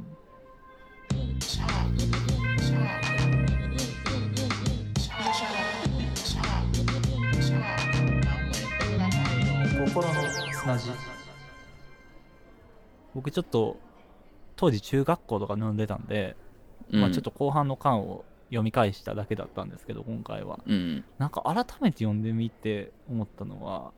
[9.87, 10.13] 心の
[10.51, 10.89] 砂地。
[13.15, 13.77] 僕ちょっと
[14.57, 16.35] 当時中学校とか飲んでたんで、
[16.91, 20.59] まあ、ちょっと後半の巻を読み返しただけだったんですけど今回は。
[20.65, 21.05] うん。
[21.17, 23.93] なんか改めて読んでみて思ったのは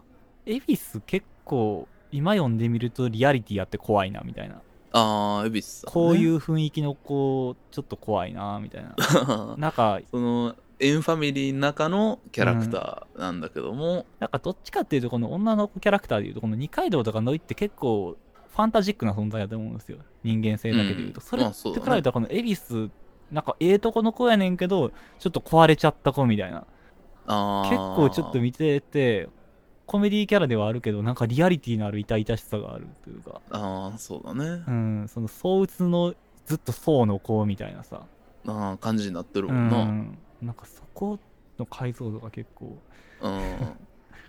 [0.45, 4.61] 恵比寿結構今読んでみるとリアリティあって怖いなみたいな。
[4.91, 8.95] ああ恵比寿こういう雰囲気の子ちょっと怖いなみたいな。
[9.57, 18.17] なんかそのエンファミリーの中のキャラクターなんだけども、なんかどっちかっていうとこの女の子キャラクターでいうとこの二階堂とかノイって結構
[18.49, 19.97] ファンタジックな存在だと思うんですよ。
[20.23, 22.89] 人間性だけでいうと、うんそれって比べたらこの恵比寿
[23.31, 26.65] なんかええとこの子やねんけどちょっと壊れちゃった子みたいな。
[27.25, 29.29] 結構ちょっと見てて
[29.85, 33.41] コメディキャラではあるけどなんかリアリティのある痛々しさがあるというか。
[33.51, 34.63] ああそうだね。
[34.67, 36.15] う、んその相鬱の
[36.45, 38.03] ずっと層の子みたいなさ。
[38.47, 41.19] ああ感じになってるうもんな、んなんかそこ
[41.57, 42.77] の解像度が結構
[43.21, 43.57] うん。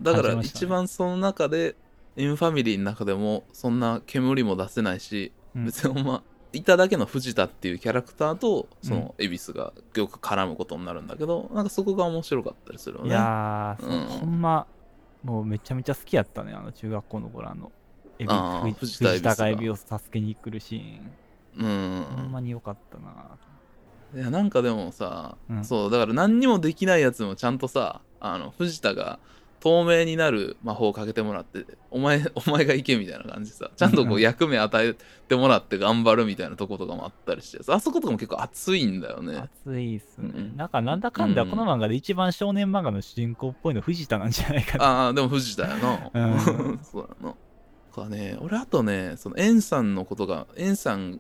[0.03, 1.77] だから一番その中で
[2.17, 5.65] エンファミリーの中でもそんな煙も出せないし、うん。
[5.67, 14.07] 別にまあいただけの藤田っていうキャラクターとその恵比寿がよく絡むことになるんだけど、なんかそこが面白かったりするよいねやー、そううん。
[14.07, 14.67] ほんま
[15.23, 17.71] もうめちゃめちゃ好きやったねあの中学校の頃あの
[18.19, 19.49] 藤田恵比寿が藤田が。
[19.49, 21.13] エビを助けに来るシーン、
[21.63, 22.25] ほん。
[22.25, 23.39] うんまに良かったな
[24.15, 25.65] いやなんかでもさ、うん。
[25.65, 29.19] そうだから何にもできないやつもちゃんとさあの藤田が
[29.61, 34.21] 透明になる魔法をかけてもらってお前 お前が行けみたいな感じでさちゃんとこうんううん。
[34.23, 34.95] 役目与え
[35.29, 39.37] てもらって頑張るみたいなとことかもあったりしてさあそことかも結構熱いんだよね。
[39.65, 41.51] 熱いっすね、うんなんかなんだかんだうん。
[41.51, 46.81] この漫画で一番少年漫画の主人公っぽいの藤田なんじゃないかなああでも藤田やな、うん。
[46.83, 47.35] そうやな。
[47.93, 51.19] かね俺あとねそのエンさんのことがエンさんの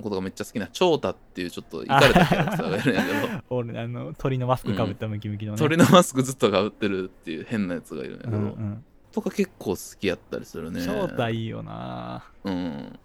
[0.00, 10.82] ことがめっちゃ好きな長太っていうちょっとれたキャラクターがいるんやけど俺 あの鳥のマスクかぶったムキムキのね、鳥のマスクずっとかぶってるっていう変なやつがいるんやけど、うんうんとか結構好きやったりするね。
[10.82, 12.24] 正体いいよな。
[12.44, 12.98] うん。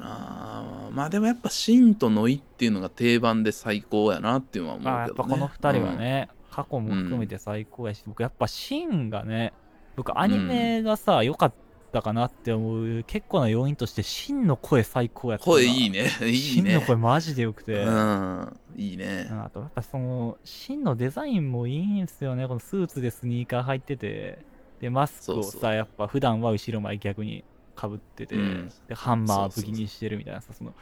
[0.00, 9.52] あーまあでもやっぱシンとノイっていうのが定番で最高やなっていうのは思うけど、ね、まあやっぱこの二人はね、過去も含めて最高やし、僕やっぱシンがね
[9.96, 11.52] 僕アニメがさ良、かっ
[11.92, 15.52] たかなって思う結構な要因としてシンの声最高やったな。
[15.52, 16.10] 声いいね。
[16.24, 16.82] いいね。
[16.84, 18.56] 声マジでよくて、うん。
[18.76, 19.28] いいね。
[19.30, 22.48] あとやっぱそのシンのデザインもいいんすよね。
[22.48, 24.44] このスーツでスニーカー入ってて。
[24.80, 27.44] でマスクをさやっぱ普段は後ろ前逆に
[27.76, 28.72] かぶってて、うん。
[28.88, 30.74] でハンマー武器にしてるみたいなさその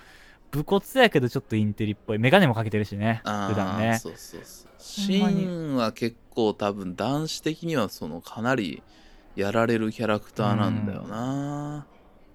[0.51, 2.19] 武骨やけどちょっとインテリっぽい。
[2.19, 3.21] メガネもかけてるしね。
[3.25, 3.99] あ普段ね。
[3.99, 4.71] そうそうそう。
[4.79, 5.45] シほんまに。
[5.45, 8.83] ンは結構多分男子的にはそのかなり
[9.37, 11.87] やられるキャラクターなんだよな、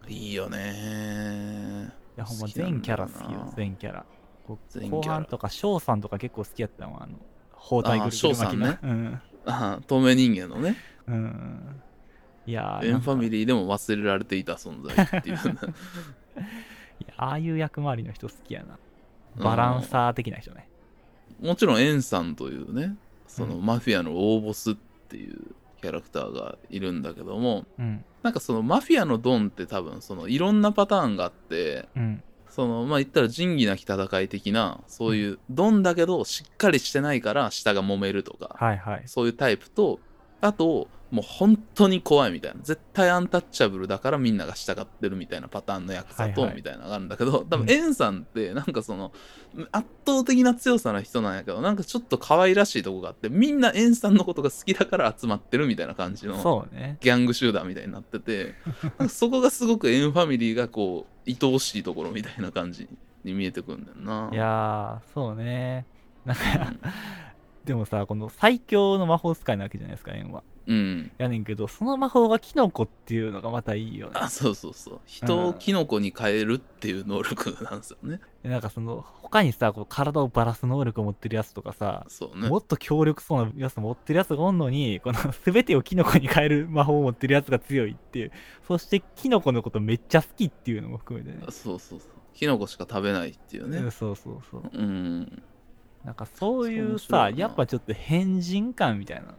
[0.08, 1.94] いいよね。
[2.18, 4.06] いやほんま全キャラ好きよ全キャラ。
[4.90, 7.18] 後半とか翔さんとか結構好きやったわあの
[7.52, 8.68] 包帯ぐるぐる翔さんね。
[8.68, 9.22] 巻きのうん。
[9.46, 10.78] あ透明人間のね。
[11.08, 11.82] うん。
[12.46, 15.56] いやーエンファミリーでも忘れられていた存在っていうね
[17.18, 18.78] ああいう役回りの人好きやな。
[19.44, 20.70] バランサー的な人ね。
[21.42, 22.96] もちろんエンさんというね
[23.28, 24.76] そのうマフィアの大ボスっ
[25.10, 28.04] ていうキャラクターがいるんだけどもうん。
[28.24, 32.24] なんかそのマフィアのドンって多分そのいろんなパターンがあってうん。
[32.50, 39.04] そのまあ言ったら仁義なき戦い的なそういうドンだけどしっかりしてないから下が揉めるとかはいはい。
[39.06, 40.00] そういうタイプと
[40.46, 42.60] あともう本当に怖いみたいな。
[42.64, 46.56] 絶対アンタッチャブルだからみんなが従ってるみたいなパターンのヤクザとはいはい。
[46.58, 47.66] みたいなのがあるんだけど、多うん。
[47.66, 49.14] 分エンさんってなんかその
[49.72, 56.98] 圧倒的な強さの人なんやけどなんかちょっと可愛らしいとこがあってみんなエンさんのことが好きだから集まってるみたいな感じのそうね。
[57.02, 58.56] ギャング集団みたいになってて
[59.00, 62.90] なんかそこがすごくエンファミリーがこう愛おしいところみたいな感じ
[63.24, 64.30] に見えてくるんだよな。
[64.34, 65.86] いやーそうね。
[66.26, 66.80] なんかうん
[67.66, 70.44] でもさこの最強の魔法使いなわけじゃないですかエンは。
[70.68, 71.12] うん。
[71.18, 74.14] やねんけどその魔法がキノコっていうのがまたいいよね。
[74.16, 75.00] あそうそうそう。
[75.06, 78.20] 人をキノコに変えるっていう能力なんですよね。
[78.44, 82.50] でなんかその他にさこう体をバラす能力を持ってるやつとかさそうね。
[82.50, 88.32] もっと強力そうなやつ持ってるやつがおんのにこの全てをキノコに変える魔法を持ってるやつが強いっていう。
[88.68, 91.44] そしてキノコのことめっちゃ好きっていうのも含めてね。
[91.50, 92.10] そうそうそう。
[92.34, 94.64] キノコしか食べないっていううんねそうそうそう。
[94.74, 95.44] うん
[96.06, 99.34] なんかそういうさやっぱちょっと変人感みたいな。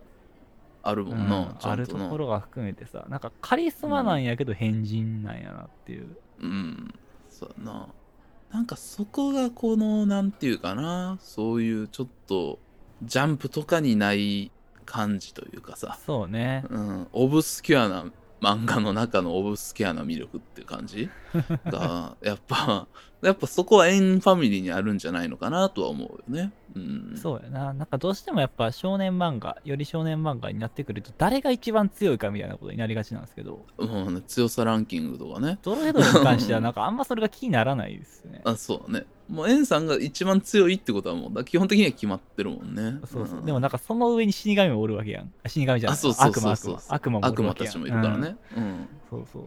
[0.83, 6.94] あるもうんんな、ちゃあるんところが含めてさなんかカリスマなんやけど変人なんやなっていう、うん。
[7.29, 7.88] そうやな。
[8.52, 11.18] なんかそこがこのなんていうかな。
[11.20, 12.61] そういうちょっと
[13.02, 14.52] ジャンプとかにない
[14.85, 16.64] 感じというかさ、そうね。
[16.70, 18.07] うん、オブスキュアな
[18.40, 21.11] 漫画の中のオブスキュアな魅力っていう感じ？
[21.66, 22.87] がやっぱ
[23.22, 26.52] やっぱそこはエンファミリーにあるんじゃないのかなとは思うよね。
[26.74, 27.14] うん。
[27.16, 27.72] そうやな。
[27.72, 35.59] なんかどうしてもやっぱ少年漫画、より少年漫画になってくると、誰が一番強いかみたいなことになりがちなんですけど、もうね、強さランキングとかね。
[35.62, 38.42] ドロヘドロに関しては なんかあんまそれが気にならないですね。
[38.44, 39.07] あ、そうだね。
[39.29, 43.00] もうエンさんが一番強いってことはもう、だ基本的には決まってるもんね。
[43.07, 43.40] そうそう。
[43.40, 45.33] んでもなんかその上に死神もおるわけやん。
[45.42, 46.94] あ死神じゃないあ、そうそう悪魔悪そうそう魔。
[46.94, 47.72] 悪魔もお悪魔るわけやん。
[47.72, 48.37] たちもいるからうんね。
[48.57, 48.88] うん。
[49.11, 49.42] そうそう。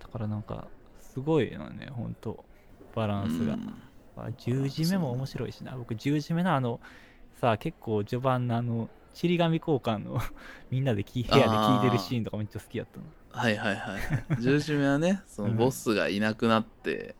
[0.00, 0.66] だからなんか、
[1.18, 2.44] すごいのね、ほんと。
[2.94, 3.54] バランスが。
[3.54, 3.74] うん
[4.20, 5.76] あ十字目も面白いしな。
[5.76, 6.80] 僕、十字目のあの、
[7.40, 10.20] さあ、結構序盤のあの、ちり紙交換の
[10.70, 13.04] みんなでき部屋で聞いてるシーンとかめっちゃ好きやったの。
[13.30, 14.00] はいはいはい。
[14.42, 17.14] 十字目はね、そのうんボスがいなくなって、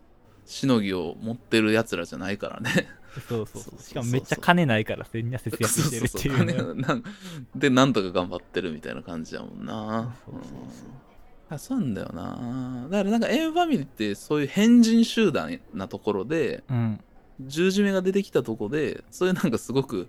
[0.44, 2.88] しのぎを持ってる奴らじゃないからね。
[3.28, 3.80] そうそうそう。
[3.80, 6.52] しかもめっちゃ金ないから、みんな節約してるっていうね。
[6.54, 7.02] そうそうそう
[7.54, 10.16] で、なんとか頑張ってるみたいな感じやもんな。
[10.24, 11.07] そうそうそううん
[11.50, 12.88] あそうなんだよな。
[12.90, 17.00] だからなんかエンファミリーってそういう変人集団なところで、うん。
[17.40, 20.08] 十字目が出てきたとこで、そういうなんかすごく、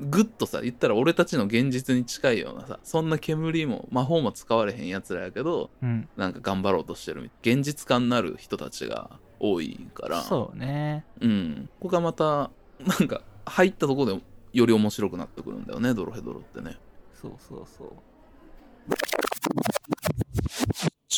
[0.00, 6.08] グッとさ、言ったら俺たちの現実に近いようなさ、そんな煙も魔法も使われへんやつらやけど、うん。
[6.16, 9.10] なんか頑張ろうとしてる現実感のある人たちが
[9.40, 11.06] 多いから、そうね。
[11.20, 11.70] うん。
[11.80, 12.50] ここがまた、
[12.86, 16.76] なんか入ったところでより面白くなってくるんだよね、ドロヘドロってね。
[17.14, 17.88] そうそうそう。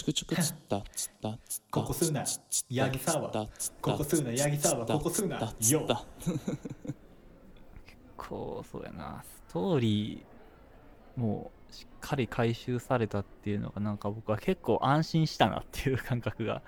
[0.01, 2.25] チクチクつったつったつったここすんな。
[2.71, 3.49] ヤギサワこ
[3.99, 4.33] こすんな。
[4.33, 5.39] ヤギサワここすんな。
[5.39, 5.87] よ。
[8.17, 9.23] こう、そうやな。
[9.23, 16.63] ストーリーもしっかり回収されたっていうのが、なんか僕は結構安心したなっていう感覚が、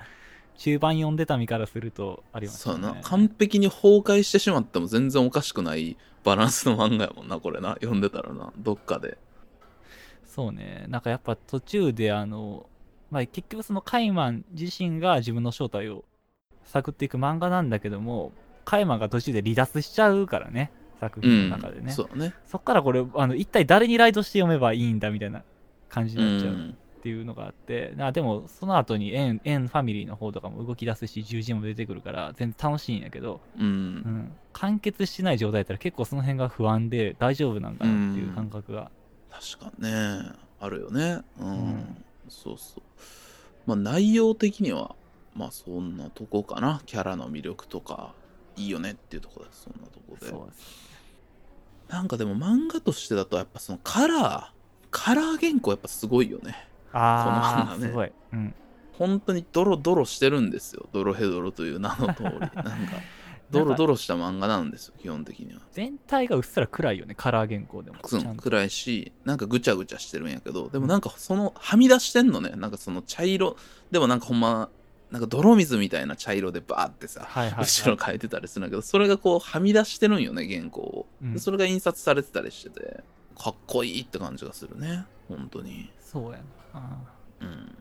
[0.58, 2.74] 中盤読んでた身からするとありましたね。
[2.74, 3.00] そうやな。
[3.00, 7.70] 完璧に崩壊してしまっても全然おかしくないバランスの漫画やもんなこれな。
[7.80, 8.52] 読んでたらな。
[8.58, 9.16] どっかで。
[10.26, 10.84] そうね。
[10.88, 12.66] なんかやっぱ途中であの、
[13.12, 16.04] まあ結局そのカイマン自身が自分の正体を
[16.64, 18.32] 探っていく漫画なんだけども、
[18.64, 21.92] カイマンが途中で離脱しちゃうからね、作う品のん中でね。
[21.92, 22.34] そうだね。
[22.46, 25.42] そっからこれ、あの、一体誰にライドして読めばいいんだみたいな
[25.88, 26.70] 感じうになっちゃうん。
[26.70, 33.94] っていうのがあって、なでもその後にエン、エンファミリーの方とかも動き出すし、獣人も出てくるから、全然楽しいんやけど、ううん。
[33.96, 38.90] ん、完結してない状態だったら結構その辺が不安で大丈夫なんかなっていう感覚が。
[39.30, 40.32] 確かにね。
[40.60, 41.22] あるよね。
[41.40, 42.82] うん、うんそうそう。
[43.66, 44.94] まあ内容的には
[45.34, 46.82] まあそんなとこかな。
[46.86, 48.14] キャラの魅力とか
[48.56, 50.26] いいよねっていうとこですそんなとこで。
[50.28, 50.92] そうです。
[51.88, 56.68] なんかでも漫画としてだとやっぱそのカラーカラー原稿やっぱすごいよね。
[56.92, 57.88] ああ、ね。
[57.88, 58.12] すごい。
[58.32, 58.54] うん。
[58.98, 60.86] 本当にドロドロしてるんですよ。
[60.92, 62.30] ドロヘドロという名の通り。
[62.30, 62.52] なんか
[63.52, 65.60] ドロドロした漫画なんですよ基本的には。
[65.72, 67.98] 全体がうっすら暗いよね、カラー原稿でも。
[68.36, 72.50] 暗いしなんかぐちゃぐちゃしてるんやけどでもなんかそのはみ出してんのね。
[72.56, 73.56] なんかその茶色
[73.90, 74.70] でもなんかほんま
[75.10, 77.64] なんか泥水みたいな茶色でバーってさはいはい、はい。
[77.64, 81.34] 後ろ書いてたりするんだけどそれがこうはみ出してるんよね原稿を、うん。
[81.34, 83.04] でそれが印刷されてたりしてて
[83.38, 85.90] かっこいいって感じがするね本当に。
[86.00, 86.38] そうや
[86.72, 86.98] な。
[87.40, 87.76] うん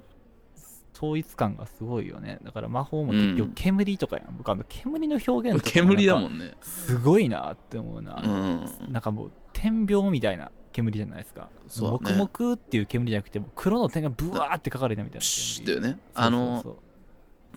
[1.02, 2.38] 統一感がすごいよね。
[2.44, 4.36] だから魔法も結局煙とかやん。
[4.38, 6.34] 僕あの煙の表現とか煙だもん。
[6.34, 6.54] んね。
[6.62, 8.22] すごいなって思うな。
[8.24, 8.94] うん。
[8.94, 11.50] なんかもう天描みたいな煙じゃないですか。
[11.76, 15.80] 黙々っていう煙じゃなくて、もう黒の点がブワーって書かれたみたいなプシュ煙。
[15.80, 16.70] っていうねそうそ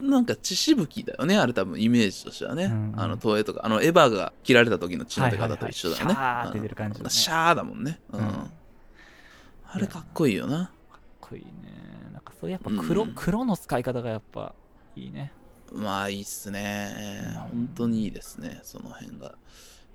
[0.01, 0.11] う。
[0.11, 1.37] なんか血しぶきだよね。
[1.37, 3.01] あれ多分イメージとしてはね、うんうん。
[3.01, 3.61] あの東映とか。
[3.65, 7.11] あのエヴァが切られた時の血の出方と一緒だよね、はいはいはいシャーって出る感じだね。
[7.11, 8.21] シャーだもんね、うん。
[8.21, 8.51] うん。
[9.67, 10.71] あれかっこいいよな。
[10.91, 11.84] かっこいいね。
[12.45, 13.13] そやっぱ黒、うん。
[13.15, 14.55] 黒の使い方がやっぱ
[14.97, 15.33] いいね。
[15.73, 16.93] まあいいっすね。
[17.53, 17.67] うん。
[17.67, 18.61] 本当にいいですね。
[18.63, 19.35] その辺が。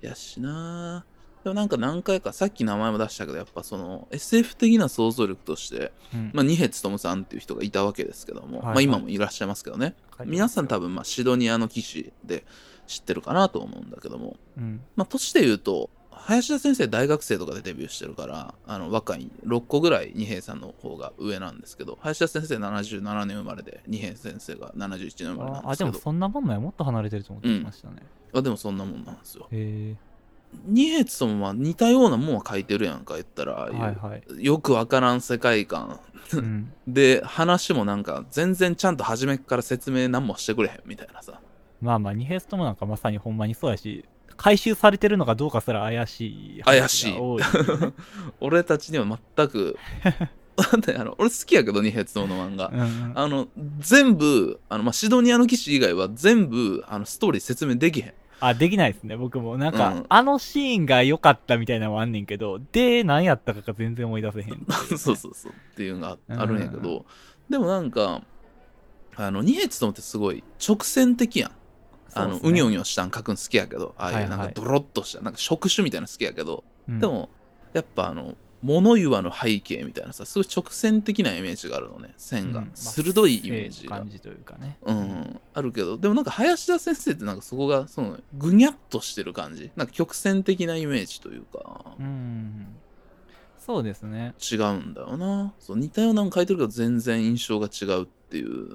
[0.00, 1.04] やしな。
[1.44, 6.30] でもなんか何回かさっき名前も出したけどやっぱその SF 的な想像力として、うん。
[6.34, 8.86] まあ、二ヘツトムさんっていう人がいたわけですけども、はいはい。
[8.86, 9.94] まあ、今もいらっしゃいますけどね、
[10.26, 12.44] 皆さん多分まあシドニアの騎士で
[12.86, 14.36] 知ってるかなと思うんだけども。
[14.58, 14.80] うん。
[14.96, 26.60] まあ、年で言うと、林田先生大学生とかでデビューしてるから、あの、若い、6個ぐらい二平さんの方が上なんですけど、林田先生77年生まれで、二平先生が71年生まれなんああ、ですけど、でもそんなもんなんや。
[26.60, 28.02] もっと離れてると思ってましたね。
[28.32, 29.48] あでもそんなもんなんですよ。
[29.50, 29.96] へ
[30.64, 34.44] 二平ともまあ似たようなもんは書いてるやんか、言ったら、はいはい。
[34.44, 36.00] よくわからん世界観。
[36.32, 36.72] うん。
[36.88, 41.40] で、話もなんか、全然ちゃんと初めっから説明何もしてくれへんみたいなさ。
[41.80, 44.04] まあまあ、ニヘストもなんかまさにほんまにそうやし、
[44.40, 47.14] 回収されてるのかどうかすら怪しい怪しい。
[48.40, 49.04] 俺たちには
[49.36, 49.76] 全く、
[50.96, 52.68] あの、俺好きやけど、二平ともの漫画。
[52.68, 53.48] うんうんあの、
[53.80, 58.14] 全部、あの、まあ、シドニアの騎士以外は全部、あの、ストーリー説明できへん。
[58.40, 59.58] あ、できないですね、僕も。
[59.58, 64.66] なんか、うんあのシーンが良かったみたいなのもあんねんけど、で、何やったかが全然思い出せへん。
[64.96, 65.52] そうそうそう。
[65.52, 67.04] っていうのがうんあるんやけど、
[67.50, 68.22] でもなんか、
[69.16, 71.50] あの二平勉ってすごい直線的やん
[72.14, 74.46] あのう,、ねにょうにょしたん書くん好きやけどああいうなんはい。
[74.48, 76.98] はいかドロッとしたなんか触手みたいなの好きやけど、うん。
[76.98, 77.28] でも
[77.72, 82.64] やっぱあの物言わぬ背景みたいなさすごい直線的なイメージがあるのね線が、うん。
[82.66, 84.76] まあ鋭いイメージが、感じというかね。
[84.82, 89.70] うん、あるけどでもなんか林田先生ってなんかそこがそのぐにゃっとしてる感じ。
[89.76, 91.84] なんか曲線的なイメージというか。
[91.98, 92.66] うん。
[93.58, 94.34] そうですね。
[94.40, 95.54] 違うんだよな。
[95.58, 98.68] そう似たようなの書いてるけど全然印象が違うっていう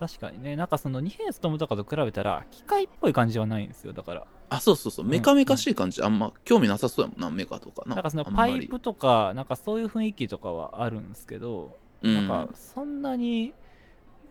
[0.00, 0.56] 確かにね。
[0.56, 4.26] なんかその二平勉とかと比べたら機械っぽい感じはないんですよだから。
[4.48, 5.04] あそうそうそう。
[5.04, 5.10] うん。
[5.10, 6.02] メカメカしい感じ。
[6.02, 7.82] あんま興味なさそうやもんなメカとか。
[7.86, 12.28] ななんかそのパイプとかなんかそういう雰囲気とかはあるんですけど、うん。
[12.28, 13.52] なんかそんなに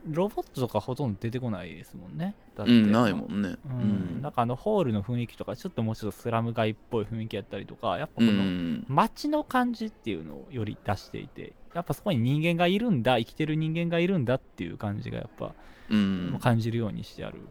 [0.08, 2.36] ロボットとかほとんど出てこないですもんね。
[2.56, 2.74] だって。
[2.74, 3.56] うんないもんね。
[3.66, 8.86] うん、なんかあのホールの雰囲気とかちょっともうちょっとスラム街っぽい雰囲気やったりとかやっぱこうのん。
[8.88, 15.54] 街の感じっていうのをより出していてやっぱそこに人間がいるんだ生きてる人間がいるんだっていう感じがやっぱ
[15.90, 16.40] うん。
[16.42, 17.42] 感じるようにしてある、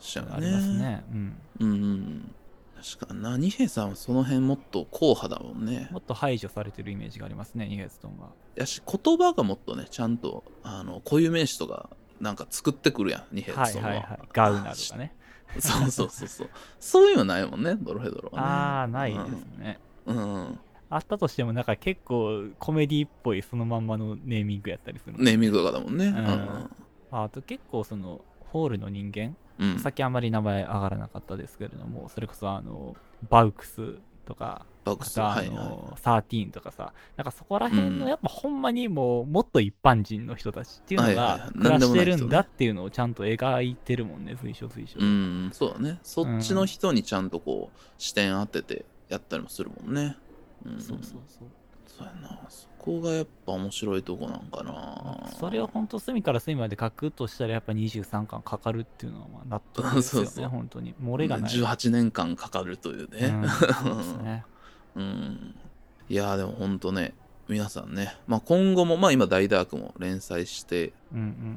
[0.00, 2.34] しゃありますね、うん、うんうん
[2.78, 3.36] 確かにな。
[3.36, 5.88] 二平さんはその辺もっと硬派だもんね。
[5.90, 8.28] もっと排除されてるイメージがありますねニヘストンは。
[8.54, 14.28] やし言葉がもっとねちゃんとあの固有名詞とかなんか作ってくるやん二平さんは,、はいはいはい。
[14.32, 15.14] ガウナとかね。
[15.58, 16.50] そうそうそうそう。
[16.78, 18.46] そういうのないもんねドロヘドロはね。
[18.46, 20.60] ああないですね、うん。
[20.90, 25.24] あったとしてもなんか結構コメディっぽいそのまんまのネーミングやったりするの。
[25.24, 26.10] ネーミングとかだもんね。
[26.10, 26.70] ん。
[27.10, 28.20] あと結構その
[28.52, 29.36] ホールの人間
[29.78, 32.96] さっきあんまり名前上がらなかったですけれどもそれこそあの
[33.28, 33.94] バウクス
[34.24, 35.56] とかバックスあとあはいはい。
[35.56, 37.98] の、13とかさなんかそこら辺うん。
[38.00, 44.98] のやっぱほんまにもうもっと一般人の人たちっていうのがはい暮らしてるんだっていうのをちゃんと描いてるもんね随所随所。
[45.00, 45.98] うんそうだね。
[46.02, 50.16] そっちの人にちゃんとこう視点当ててやったりもするもんね。
[50.64, 50.80] うん。
[50.80, 51.48] そうそうそう。
[51.86, 55.28] そうやなそこがやっぱ面白いとこなんかな。
[55.38, 60.94] それを本当隅から隅まで書くとしたらやっぱ23巻かかるっていうのはまあ納得ですよね そうそう本当に。
[61.02, 61.50] 漏れがない。
[61.50, 64.44] 18年間かかるというね、うん そうですね。
[64.96, 65.54] うん。
[66.08, 67.14] いやーでもほんとね
[67.48, 71.22] 皆さんね、まあ、今後もまあ今大ダークも連載してうんう
[71.52, 71.54] ん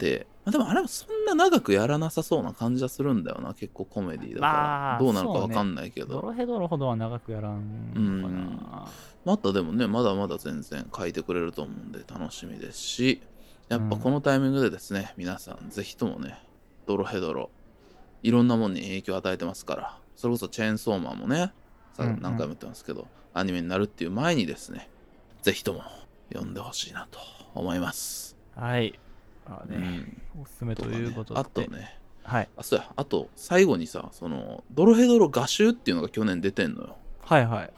[0.50, 8.88] でもあれもそんな長くやらなさそうな感じはするんだよな結構コメディだから、まあどうなるかわかんないけど、ドロヘドロほどは長くやらんのかな、
[9.24, 13.22] またでもねまだまだ全然書いてくれると思うんで楽しみですし。
[13.70, 16.38] やっぱこのタイミングでですね、皆さんぜひともね
[16.88, 17.50] ドロヘドロ
[18.22, 19.98] いろんなもんに影響を与えてますから。
[20.18, 21.54] それこそチェーンソーマンもね
[21.94, 22.22] さうんうん。
[22.22, 24.90] 何回も言ってますけど、アニメになるっていう前にですね
[25.42, 25.84] ぜひとも
[26.34, 27.20] 読んでほしいなと
[27.56, 28.92] 思います、はい。
[28.92, 29.11] ま
[29.46, 29.76] あね、
[30.36, 30.42] うん。
[30.42, 31.40] おすすめということで。
[31.40, 31.98] あとね。
[32.24, 32.50] はい。
[32.56, 32.92] あそうや。
[32.96, 36.98] あと最後にさそのドロヘドロ画集っていうのが去年出てんのよ。
[37.22, 37.72] はいはい。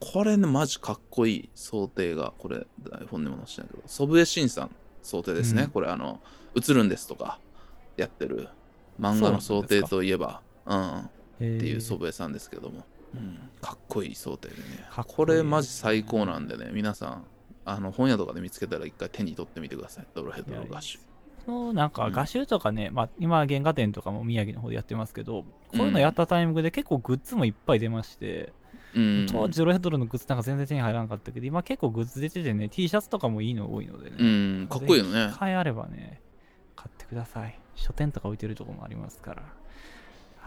[0.00, 3.82] これねマジかっこいい想定がこれ台本にも載せてないけど。
[3.86, 4.70] 祖父江慎さん
[5.02, 5.70] 想定ですね、うん。
[5.70, 6.20] これあの
[6.56, 7.38] 「映るんです」とか
[7.96, 8.48] やってる。
[9.00, 10.42] 漫画の想定といえば。
[10.66, 12.84] うんっっていう祖父江さんですけども、
[13.14, 14.60] うん、かっこいい想定でね。
[14.90, 16.68] かっこいいこれマジ最高なんでね。
[16.72, 17.24] 皆さん
[17.70, 20.06] あの本屋とかで見つけたら一回手に取ってみてください。
[20.14, 20.98] ドロヘドロ画集。
[21.74, 28.52] なんかうん画集とかね、まあ、今原画展とかも宮城の方でやってますけどこういうのやったタイミングで結構グッズもいっぱい出まして、
[28.94, 29.26] うん。
[29.30, 35.32] 当時ドロヘドロのグッズなんか全然手に入らなかったけど今結構グッズ出ててね T シャツとかもいいの多いのでね、うんかっこいいよね。
[35.36, 36.20] 買いあればね
[36.76, 37.58] 買ってください。
[37.74, 39.42] 書店とか置いてるとこもありますから。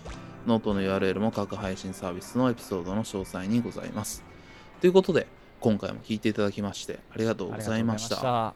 [0.46, 4.22] ノートの URL も各配信サービスのエピソードの詳細にございます。
[4.80, 5.26] ということで、
[5.60, 8.54] 今回も聞いていただきまして、ありがとうございました。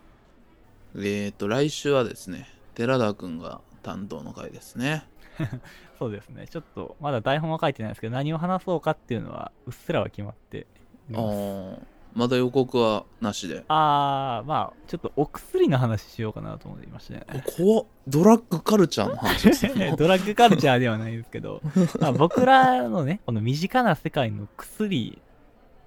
[0.95, 5.05] えーと、来週はですね、寺田くんが担当の回ですね。
[6.03, 6.49] そうですね。
[6.51, 10.67] ちょっとまだ台本は書いてないですけど何を話そうかっていうのはうっすらは決まって
[11.11, 11.37] いあます。
[11.37, 11.79] ー。
[12.15, 13.65] まだ予告はなしで。
[13.69, 17.15] あーまあちょっとお薬の話しようかなと思っていまして。
[17.15, 17.25] ね
[17.57, 17.87] 怖っ。
[18.09, 21.63] ドラッグカルチャーの話ですねドラッグカルチャーではないですけど、
[22.01, 25.23] まあ、僕らのね、この身近な世界の薬に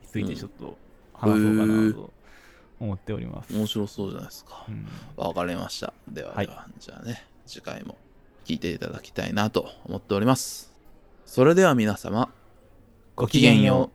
[0.08, 0.78] ついてちょっと
[1.14, 2.14] 話そうかなと
[2.80, 3.54] 思っております。
[3.54, 4.66] 面白そうじゃないですか。
[4.70, 4.72] う。
[4.72, 4.88] ん。
[5.18, 5.94] わかりました。
[6.08, 6.48] でははい。
[6.48, 7.98] では、じゃあね、次回も
[8.46, 10.72] 聞いていただきたいなと思っております。
[11.26, 12.32] それでは皆様
[13.16, 13.95] ごきげんよう